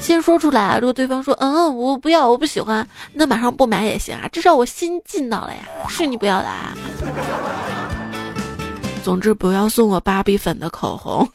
[0.00, 0.78] 先说出来！
[0.78, 5.58] 如果对方说嗯，我不要，我不喜欢，那马上不买也行啊，至少我心尽到了呀。
[5.88, 6.74] 是你不要的啊。
[9.04, 11.28] 总之，不要送我芭比粉的口红。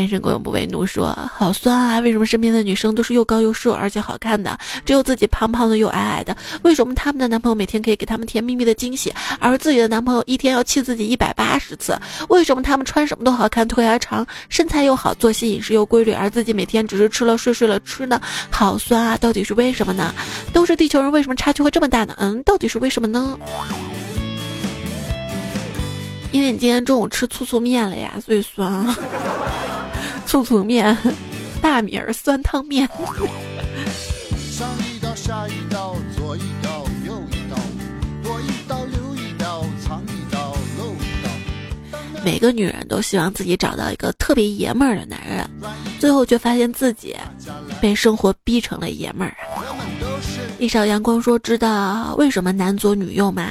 [0.00, 2.00] 单身狗永不为奴说：“好酸啊！
[2.00, 6.34] 为什么身边的女生都是又高又瘦，而且好看的，只有自己胖胖的又矮矮的？
[6.62, 12.00] 为什么他们的男朋友每天可以给他们甜蜜蜜的惊喜，而自己的男朋友一天要气自己一百八十次？
[12.30, 18.18] 为什么他们穿什么都好看，腿还长，身材又好，作息饮食又规律，而自己每天只是吃了睡，睡了吃呢？
[18.50, 19.18] 好酸啊！
[19.18, 20.14] 到底是为什么呢？
[20.50, 22.14] 都是地球人，为什么差距会这么大呢？
[22.16, 23.38] 嗯，到底是为什么呢？
[26.32, 28.86] 因为你今天中午吃醋醋面了呀，所以酸。
[30.26, 30.96] ”醋醋面，
[31.60, 32.88] 大米儿酸汤面。
[42.22, 45.48] 每个女人都希望自己找到一个特别爷们儿的男人，
[45.98, 47.16] 最后却发现自己
[47.80, 49.34] 被生活逼成了爷们儿。
[50.58, 53.48] 一勺阳光说：“知道为什么男左女右吗？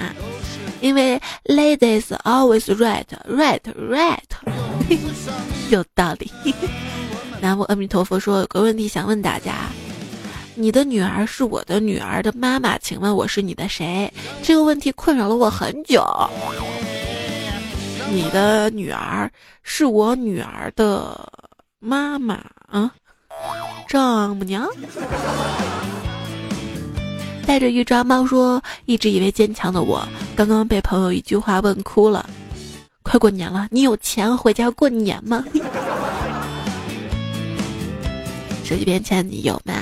[0.82, 4.18] 因为 ladies always right, right, right。”
[5.70, 6.32] 有道理。
[7.42, 9.54] 南无阿弥陀佛说有个问题想问大家：
[10.56, 14.12] 你的女儿是我的女儿的妈妈，请问我是你的谁？
[14.44, 16.06] 这个问题困扰了我很久。
[18.12, 19.32] 你的女儿
[19.64, 21.32] 是我女儿的
[21.80, 22.92] 妈妈啊，
[23.88, 24.68] 丈母娘。
[27.50, 32.30] 带着玉抓猫说，一直以为坚强的我，刚刚被朋友一句话问哭了。
[33.02, 35.44] 快过年了，你有钱回家过年吗？
[38.64, 39.74] 手机边前你有吗？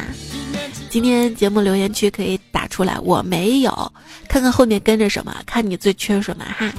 [0.89, 3.91] 今天节目留言区可以打出来，我没有，
[4.29, 6.71] 看看后面跟着什么，看你最缺什么哈。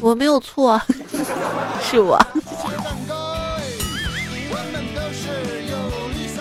[0.00, 0.80] 我没有错，
[1.84, 2.18] 是我。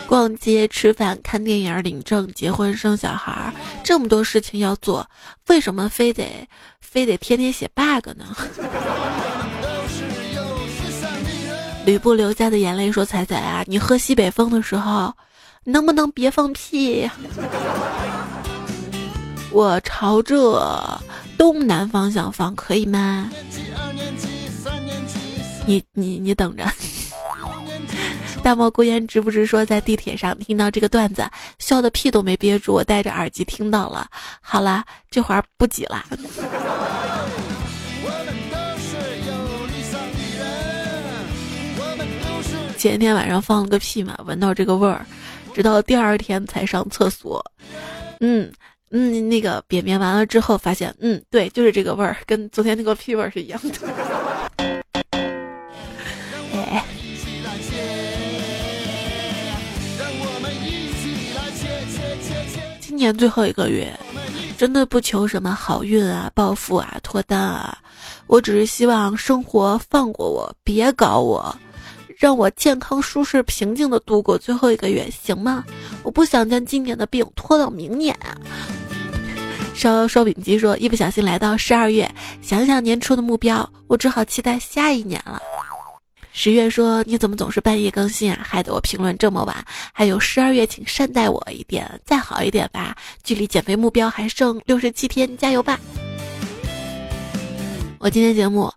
[0.08, 5.06] 逛街、吃饭、看电影、领证、结婚、生小孩，这么多事情要做，
[5.48, 6.48] 为什么非得
[6.80, 8.26] 非得天天写 bug 呢？
[11.86, 15.14] 吕布流下的眼泪说：“彩彩啊，你喝西北风的时候，
[15.66, 17.10] 能不能别放屁？
[19.52, 21.02] 我朝着
[21.38, 23.30] 东南方向放，可以吗？
[25.66, 26.66] 你你你等着。”
[28.48, 31.30] 大漠孤烟直不直说，在地铁上听到这个段子，
[31.60, 32.74] 笑的屁都没憋住。
[32.74, 34.08] 我戴着耳机听到了。
[34.40, 36.06] 好了，这会儿不挤了。
[42.78, 45.06] 前天晚上放了个屁嘛，闻到这个味儿，
[45.54, 47.44] 直到第二天才上厕所。
[48.22, 48.50] 嗯
[48.92, 54.37] 嗯，那个便便完了之后，发现嗯，对，就是这个味儿，跟昨天那个屁味儿是一样的。
[62.98, 63.98] 年最后一个月，
[64.58, 67.78] 真的不求什么好运啊、暴富啊、脱单啊，
[68.26, 71.56] 我只是希望生活放过我，别搞我，
[72.18, 75.64] 让我健康、舒适、平静的度过最后一个月，行吗？
[76.04, 78.36] 我不想将今年的病拖到明年啊。
[79.74, 85.40] 烧烧饼机说，一不小心来到十二月，想想年初的目标，我只好期待下一年了。
[86.40, 88.46] 十月说：“你怎么总是半夜更新啊？
[88.48, 92.96] 害得我评论这么晚。”还有十二月，请善待我一点，再好一点吧。
[93.24, 95.80] 距离减肥目标还剩六十七天，加油吧！
[97.98, 98.72] 我今天节目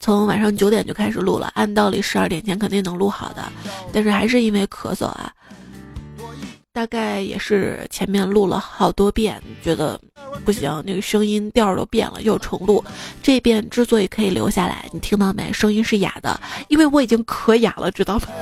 [0.00, 3.44] 从晚上九点就开始录了，按道理十二点前肯定能录好的，
[3.92, 5.32] 但是还是因为咳嗽啊，
[6.74, 9.98] 大概也是前面录了好多遍，觉得
[10.44, 12.84] 不行，那个声音调都变了，又重录。
[13.22, 15.52] 这遍之所以可以留下来，你听到没？
[15.52, 18.26] 声音是哑的，因为我已经可哑了，知道吗？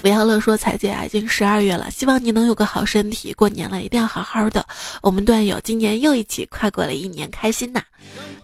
[0.00, 4.64] 不要乐说彩姐啊，已经十二月了，希望你能有个好身体，过年了一定要好好的。
[5.02, 7.82] 我们段友今年又一起跨过了一年，开心呐！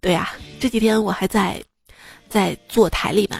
[0.00, 1.62] 对呀，这几天我还在
[2.28, 3.38] 在做台里嘛，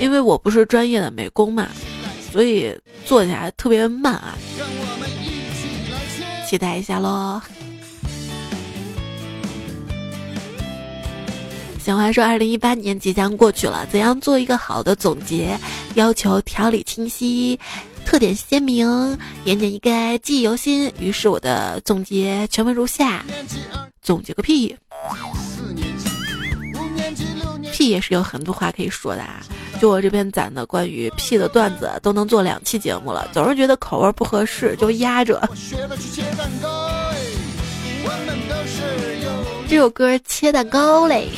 [0.00, 1.68] 因为我不是专业的美工嘛，
[2.32, 4.36] 所以做起来特别慢啊，
[6.48, 7.40] 期待一下喽。
[11.84, 15.58] 小花说：“二零一八年即将过去了，怎样做一个好的总结？
[15.94, 17.58] 要求条理清晰，
[18.04, 18.86] 特点鲜明，
[19.44, 20.92] 言简意赅，记忆犹新。
[21.00, 23.24] 于是我的总结全文如下：
[24.00, 24.76] 总结个屁！
[27.82, 29.42] 屁也是有很多话可以说的啊。
[29.80, 33.28] 就我这边攒的关于屁的段子，都能做两期节目了。
[33.32, 35.42] 总是觉得口味不合适，就压着。
[39.68, 41.28] 这首歌切蛋糕嘞。”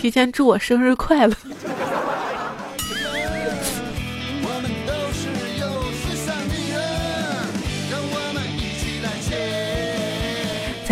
[0.00, 1.36] 提前祝我生日快乐！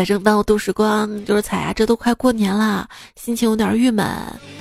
[0.00, 1.74] 财政当度时光，就是彩啊！
[1.74, 4.06] 这都快过年了，心情有点郁闷。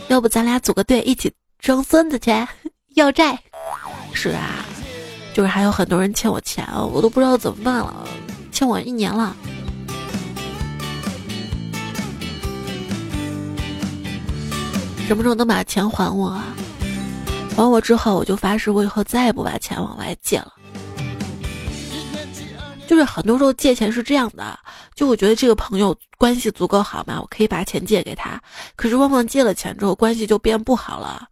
[0.10, 2.30] 要不咱俩组个队，一起装孙子去
[2.96, 3.40] 要债？
[4.12, 4.66] 是啊，
[5.34, 8.06] 就是还有很多人欠我钱，我都不知道怎么办了，
[8.52, 9.34] 欠我一年了。
[15.08, 16.54] 什么时候能把钱还我啊？
[17.56, 20.52] 还我之后，我就发誓，我以后再也不把钱往外借了。
[22.90, 24.58] 就是很多时候借钱是这样的，
[24.96, 28.42] 就我觉得这个朋友关系足够好嘛，我可以把钱借给他。
[28.76, 31.30] 可是往往借了钱之后，关系就变不好了。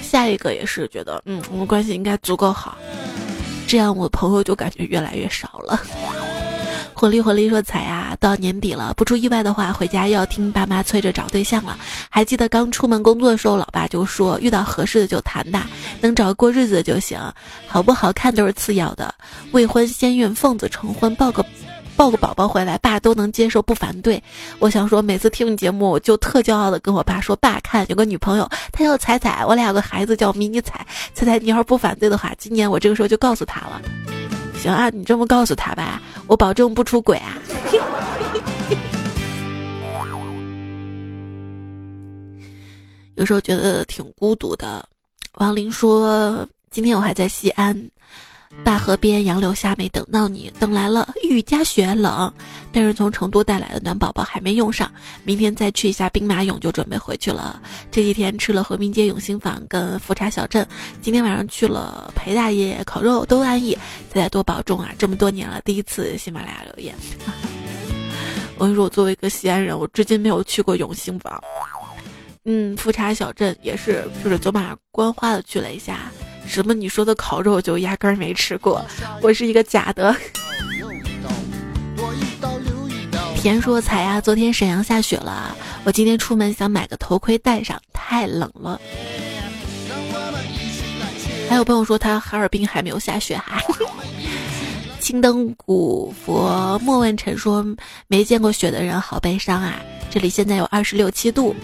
[0.00, 2.78] 下一个也是觉得，嗯，我们关系应该足够好，
[3.66, 5.82] 这样我朋友就感觉越来越少了。
[6.98, 11.76] 火力火力说彩呀，到年底了，不出意外的话，回家又要听爸妈催着找对象了。
[12.08, 15.68] 还记得刚出门工作的时候，老爸就说遇到合适的就谈吧，
[16.00, 17.20] 能找个过日子的就行，
[17.66, 19.14] 好不好看都是次要的。
[19.52, 21.44] 未婚先孕，奉子成婚，抱个
[21.98, 24.22] 抱个宝宝回来，爸都能接受不反对。
[24.58, 30.86] 我想说，每次听你节目，我就特骄傲的跟我爸说，爸看有个女朋友，她叫彩彩，我俩有个孩子叫迷你彩。
[31.12, 33.82] 彩彩，你要是不反对的话，今年我这个时候就告诉他了。
[34.66, 37.38] 行啊，你这么告诉他吧，我保证不出轨啊。
[43.14, 44.84] 有时候觉得挺孤独的。
[45.34, 47.74] 王林说：“今天我还在西安。”
[48.64, 52.32] 大河边，杨柳下，没等到你，等来了雨夹雪冷。
[52.72, 54.90] 但是从成都带来的暖宝宝还没用上，
[55.24, 57.60] 明天再去一下兵马俑就准备回去了。
[57.90, 60.66] 这几天吃了和平街永兴坊跟富茶小镇，
[61.00, 63.76] 今天晚上去了裴大爷烤肉，都安逸。
[64.12, 64.92] 再再多保重啊！
[64.98, 66.94] 这么多年了，第一次喜马拉雅留言。
[68.58, 71.40] 我跟你说，我作为一个西安人，我至今没有去过永兴坊。
[72.44, 76.10] 嗯，富茶小镇也是，就是走马观花的去了一下。
[76.46, 78.84] 什么你说的烤肉就压根儿没吃过，
[79.20, 80.14] 我是一个假的。
[83.36, 88.80] 田说彩呀，昨天沈阳下雪了，我今天出门想买个头盔戴上，太冷了。
[91.48, 93.62] 还有朋友说他哈尔滨还没有下雪哈。
[94.98, 97.64] 青灯古佛莫问尘说
[98.08, 99.76] 没见过雪的人好悲伤啊，
[100.10, 101.54] 这里现在有二十六七度。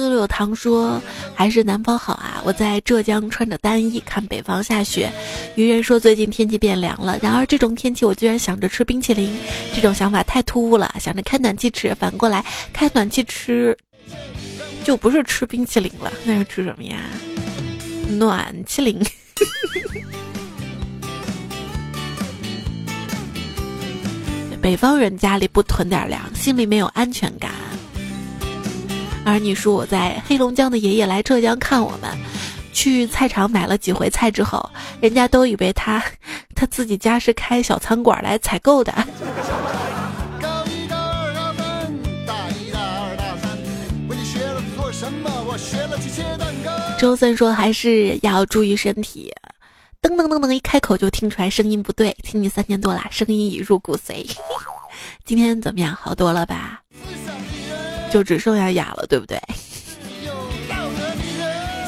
[0.00, 1.00] 六六糖说
[1.34, 2.40] 还是南方好啊！
[2.44, 5.12] 我在浙江穿着单衣看北方下雪。
[5.56, 9.36] 愚人说最近天气变凉了，然而这种天气我居然想着吃冰淇淋，
[9.74, 10.94] 这种想法太突兀了。
[10.98, 13.76] 想着开暖气吃，反过来开暖气吃，
[14.82, 16.96] 就不是吃冰淇淋了，那是吃什么呀？
[18.08, 18.98] 暖气淋。
[24.60, 27.50] 北方人家里不囤点粮，心里没有安全感。
[29.24, 32.10] 而你说我在黑龙江的爷爷来浙江看我们，
[32.72, 34.68] 去菜场买了几回菜之后，
[35.00, 36.02] 人家都以为他
[36.54, 38.92] 他自己家是开小餐馆来采购的。
[46.98, 49.32] 周森说还是要注意身体。
[50.02, 54.26] 噔噔噔噔，一开口就听出来声音不对，听你三年多了，声音已入骨髓。
[55.24, 55.94] 今天怎么样？
[55.94, 56.82] 好多了吧？
[58.10, 59.38] 就只剩下哑了，对不对？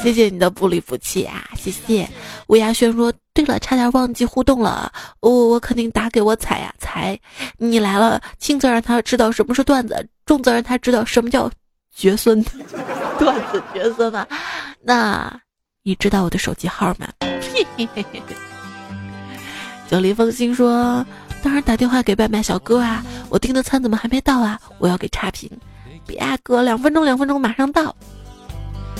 [0.01, 1.49] 谢谢你的不离不弃啊！
[1.55, 2.05] 谢谢
[2.47, 7.17] 吴亚轩说，对了，差点忘记互动了，我我肯定打给我彩呀彩，
[7.57, 11.49] 你来了，轻则让他知道什么是段子，重则让他知道什么叫
[11.95, 12.43] 绝孙，
[13.17, 14.27] 段子绝孙嘛。
[14.81, 15.33] 那
[15.83, 17.07] 你知道我的手机号吗？
[19.89, 21.05] 九黎风心说，
[21.41, 24.59] 当然打电话给外卖小哥啊，我订的餐怎么还没到啊？
[24.79, 25.49] 我要给差评。
[26.05, 27.95] 别啊哥，两分钟两分钟马上到。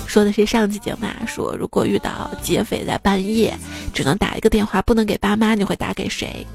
[0.06, 3.56] 说的是上期节目啊，说如果遇到劫匪在半夜，
[3.92, 6.46] 只能打一个电话，不能给爸妈，你会打给谁？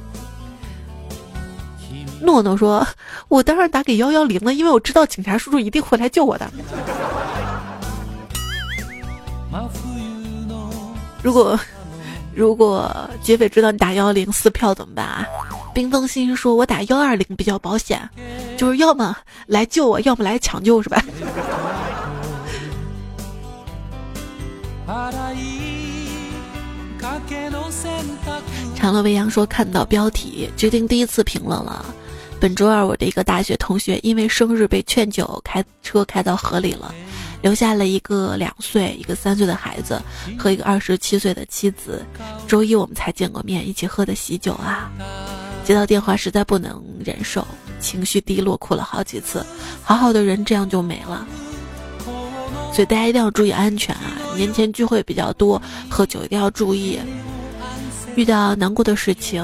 [2.21, 2.85] 诺诺说
[3.29, 6.51] ：“我当然打给幺幺零了，因为我知道警察叔叔一定会来救我的。
[11.23, 11.59] ”如果
[12.39, 12.89] 如果
[13.21, 15.27] 劫匪知道你打幺幺零撕票怎么办啊？
[15.73, 18.09] 冰封心说：“我打幺二零比较保险，
[18.55, 19.13] 就是要么
[19.45, 21.03] 来救我，要么来抢救，是吧？”
[28.73, 31.85] 长乐未央说：“看到标题，决定第一次评论了。
[32.39, 36.95] 本周二，我的一个大学同学因为生日被劝酒，开车开到河里了，
[37.41, 40.01] 留下了一个两岁、一个三岁的孩子
[40.37, 42.05] 和一个二十七岁的妻子。
[42.47, 44.91] 周一我们才见过面，一起喝的喜酒啊。
[45.63, 47.47] 接到电话，实在不能忍受，
[47.79, 49.45] 情绪低落，哭了好几次。
[49.83, 51.27] 好好的人这样就没了。”
[52.73, 54.13] 所以大家一定要注意安全啊！
[54.35, 56.99] 年前聚会比较多，喝酒一定要注意。
[58.15, 59.43] 遇到难过的事情，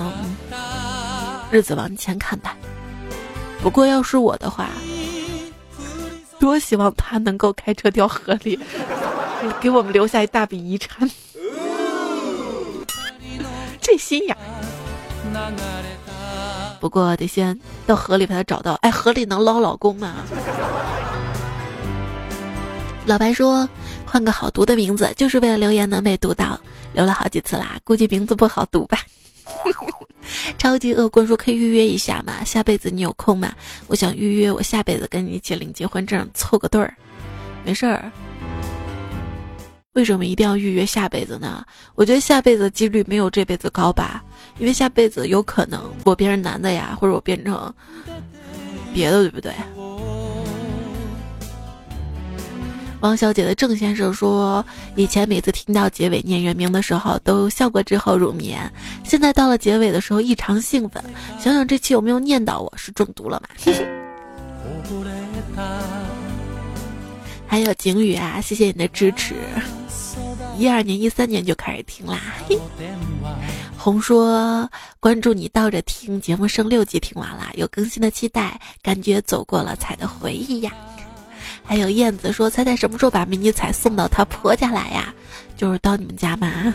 [1.51, 2.55] 日子往前看吧。
[3.61, 4.69] 不过要是我的话，
[6.39, 8.59] 多希望他能够开车掉河里，
[9.61, 11.09] 给我们留下一大笔遗产。
[13.81, 14.35] 这心眼。
[16.79, 18.73] 不过得先到河里把他找到。
[18.81, 20.15] 哎，河里能捞老公吗？
[23.05, 23.67] 老白说
[24.05, 26.59] ：“换个好读的名字，就是为了留言能被读到。
[26.93, 28.99] 留了好几次啦，估计名字不好读吧。”
[30.57, 32.43] 超级恶棍说：“可以预约一下吗？
[32.43, 33.53] 下辈子你有空吗？
[33.87, 36.95] 我想预约，我下辈子跟你一起领结婚证，凑个对儿。
[37.63, 38.11] 没事儿。
[39.93, 41.65] 为什么一定要预约下辈子呢？
[41.95, 44.23] 我觉得下辈子几率没有这辈子高吧，
[44.59, 47.73] 因为下辈子有可能我变成男的呀，或者我变成
[48.93, 49.53] 别的，对不对？”
[53.05, 54.65] 汪小姐的郑先生说
[54.97, 58.59] ：“以前每次听到结尾念原名的时候，都笑过之后入眠。
[59.03, 61.03] 现在到了结尾的时候，异常兴奋。
[61.39, 62.73] 想想这期有没有念到我？
[62.75, 63.49] 是中毒了吗？”
[67.45, 69.35] 还有景宇啊，谢谢你的支持。
[70.57, 72.19] 一二年、一三年就开始听啦。
[72.49, 72.59] 嘿
[73.77, 74.67] 红说
[74.99, 80.71] ：“关注你倒着听节目，剩六集听完了，有更新的期待，感觉走过了彩的回忆呀。”
[81.65, 85.13] 还有燕子说：“猜猜什么时候把迷你彩送到她婆家来呀？
[85.57, 86.73] 就是到你们家嘛？”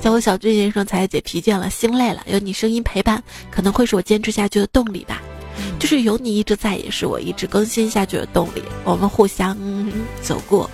[0.00, 5.20] 叫我小俊先生，彩姐疲倦了，心累了，有你声音陪伴，可能会是我坚持下去的动力吧。
[5.80, 8.62] 就是有你一直在，也是我一直更新下去的动力。
[8.84, 9.56] 我们互相
[10.22, 10.70] 走过，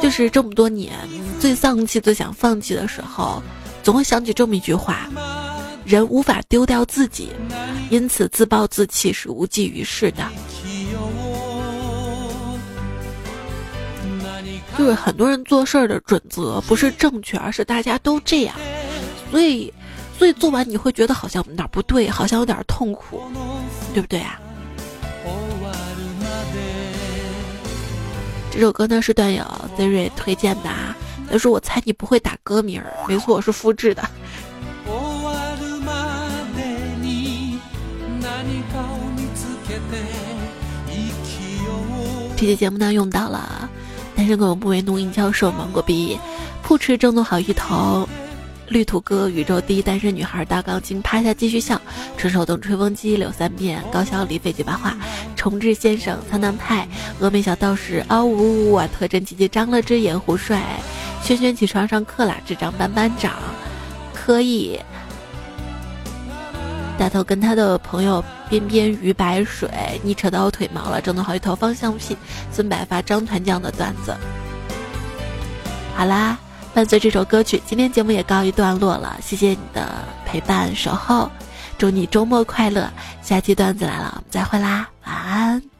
[0.00, 0.92] 就是这么多年
[1.40, 3.42] 最丧气、最想放弃的时候，
[3.82, 5.10] 总会想起这么一句话：
[5.84, 7.30] 人无法丢掉自己，
[7.90, 10.24] 因此自暴自弃是无济于事的。
[14.80, 18.56] 就是很多人做事儿的准则不是正确，而是大家都这样，
[19.30, 19.70] 所以，
[20.18, 23.20] 所以做完你会觉得好像哪儿不对，好像有点痛苦，
[23.92, 24.40] 对不对啊？
[28.50, 29.44] 这首歌呢是段友
[29.76, 30.70] Z 瑞推荐的，
[31.30, 34.02] 他说我猜你不会打歌名儿，没错，我是复制的。
[42.34, 43.68] 这期节目呢用到了。
[44.30, 46.16] 单身狗不为奴，银教授芒果毕，
[46.62, 48.08] 扑哧正宗好一头，
[48.68, 51.80] 绿土哥宇宙第一单身女孩大钢琴趴下继续笑，
[52.16, 54.96] 纯手动吹风机柳三遍，高小李废几把话，
[55.34, 56.86] 重置先生苍南派，
[57.20, 60.62] 峨眉小道士嗷呜呜啊，特征姐姐张了只眼胡帅，
[61.24, 63.32] 轩轩起床上课啦，智障班班长，
[64.14, 64.78] 可以。
[67.00, 69.70] 大头跟他的朋友边边鱼白水，
[70.04, 72.14] 你扯到我腿毛了，整得好一头方向屁。
[72.52, 74.14] 孙白发张团将的段子。
[75.96, 76.36] 好啦，
[76.74, 79.16] 伴随这首歌曲，今天节目也告一段落了。
[79.22, 81.30] 谢谢你的陪伴守候，
[81.78, 82.90] 祝你周末快乐。
[83.22, 85.79] 下期段子来了，我们再会啦，晚安。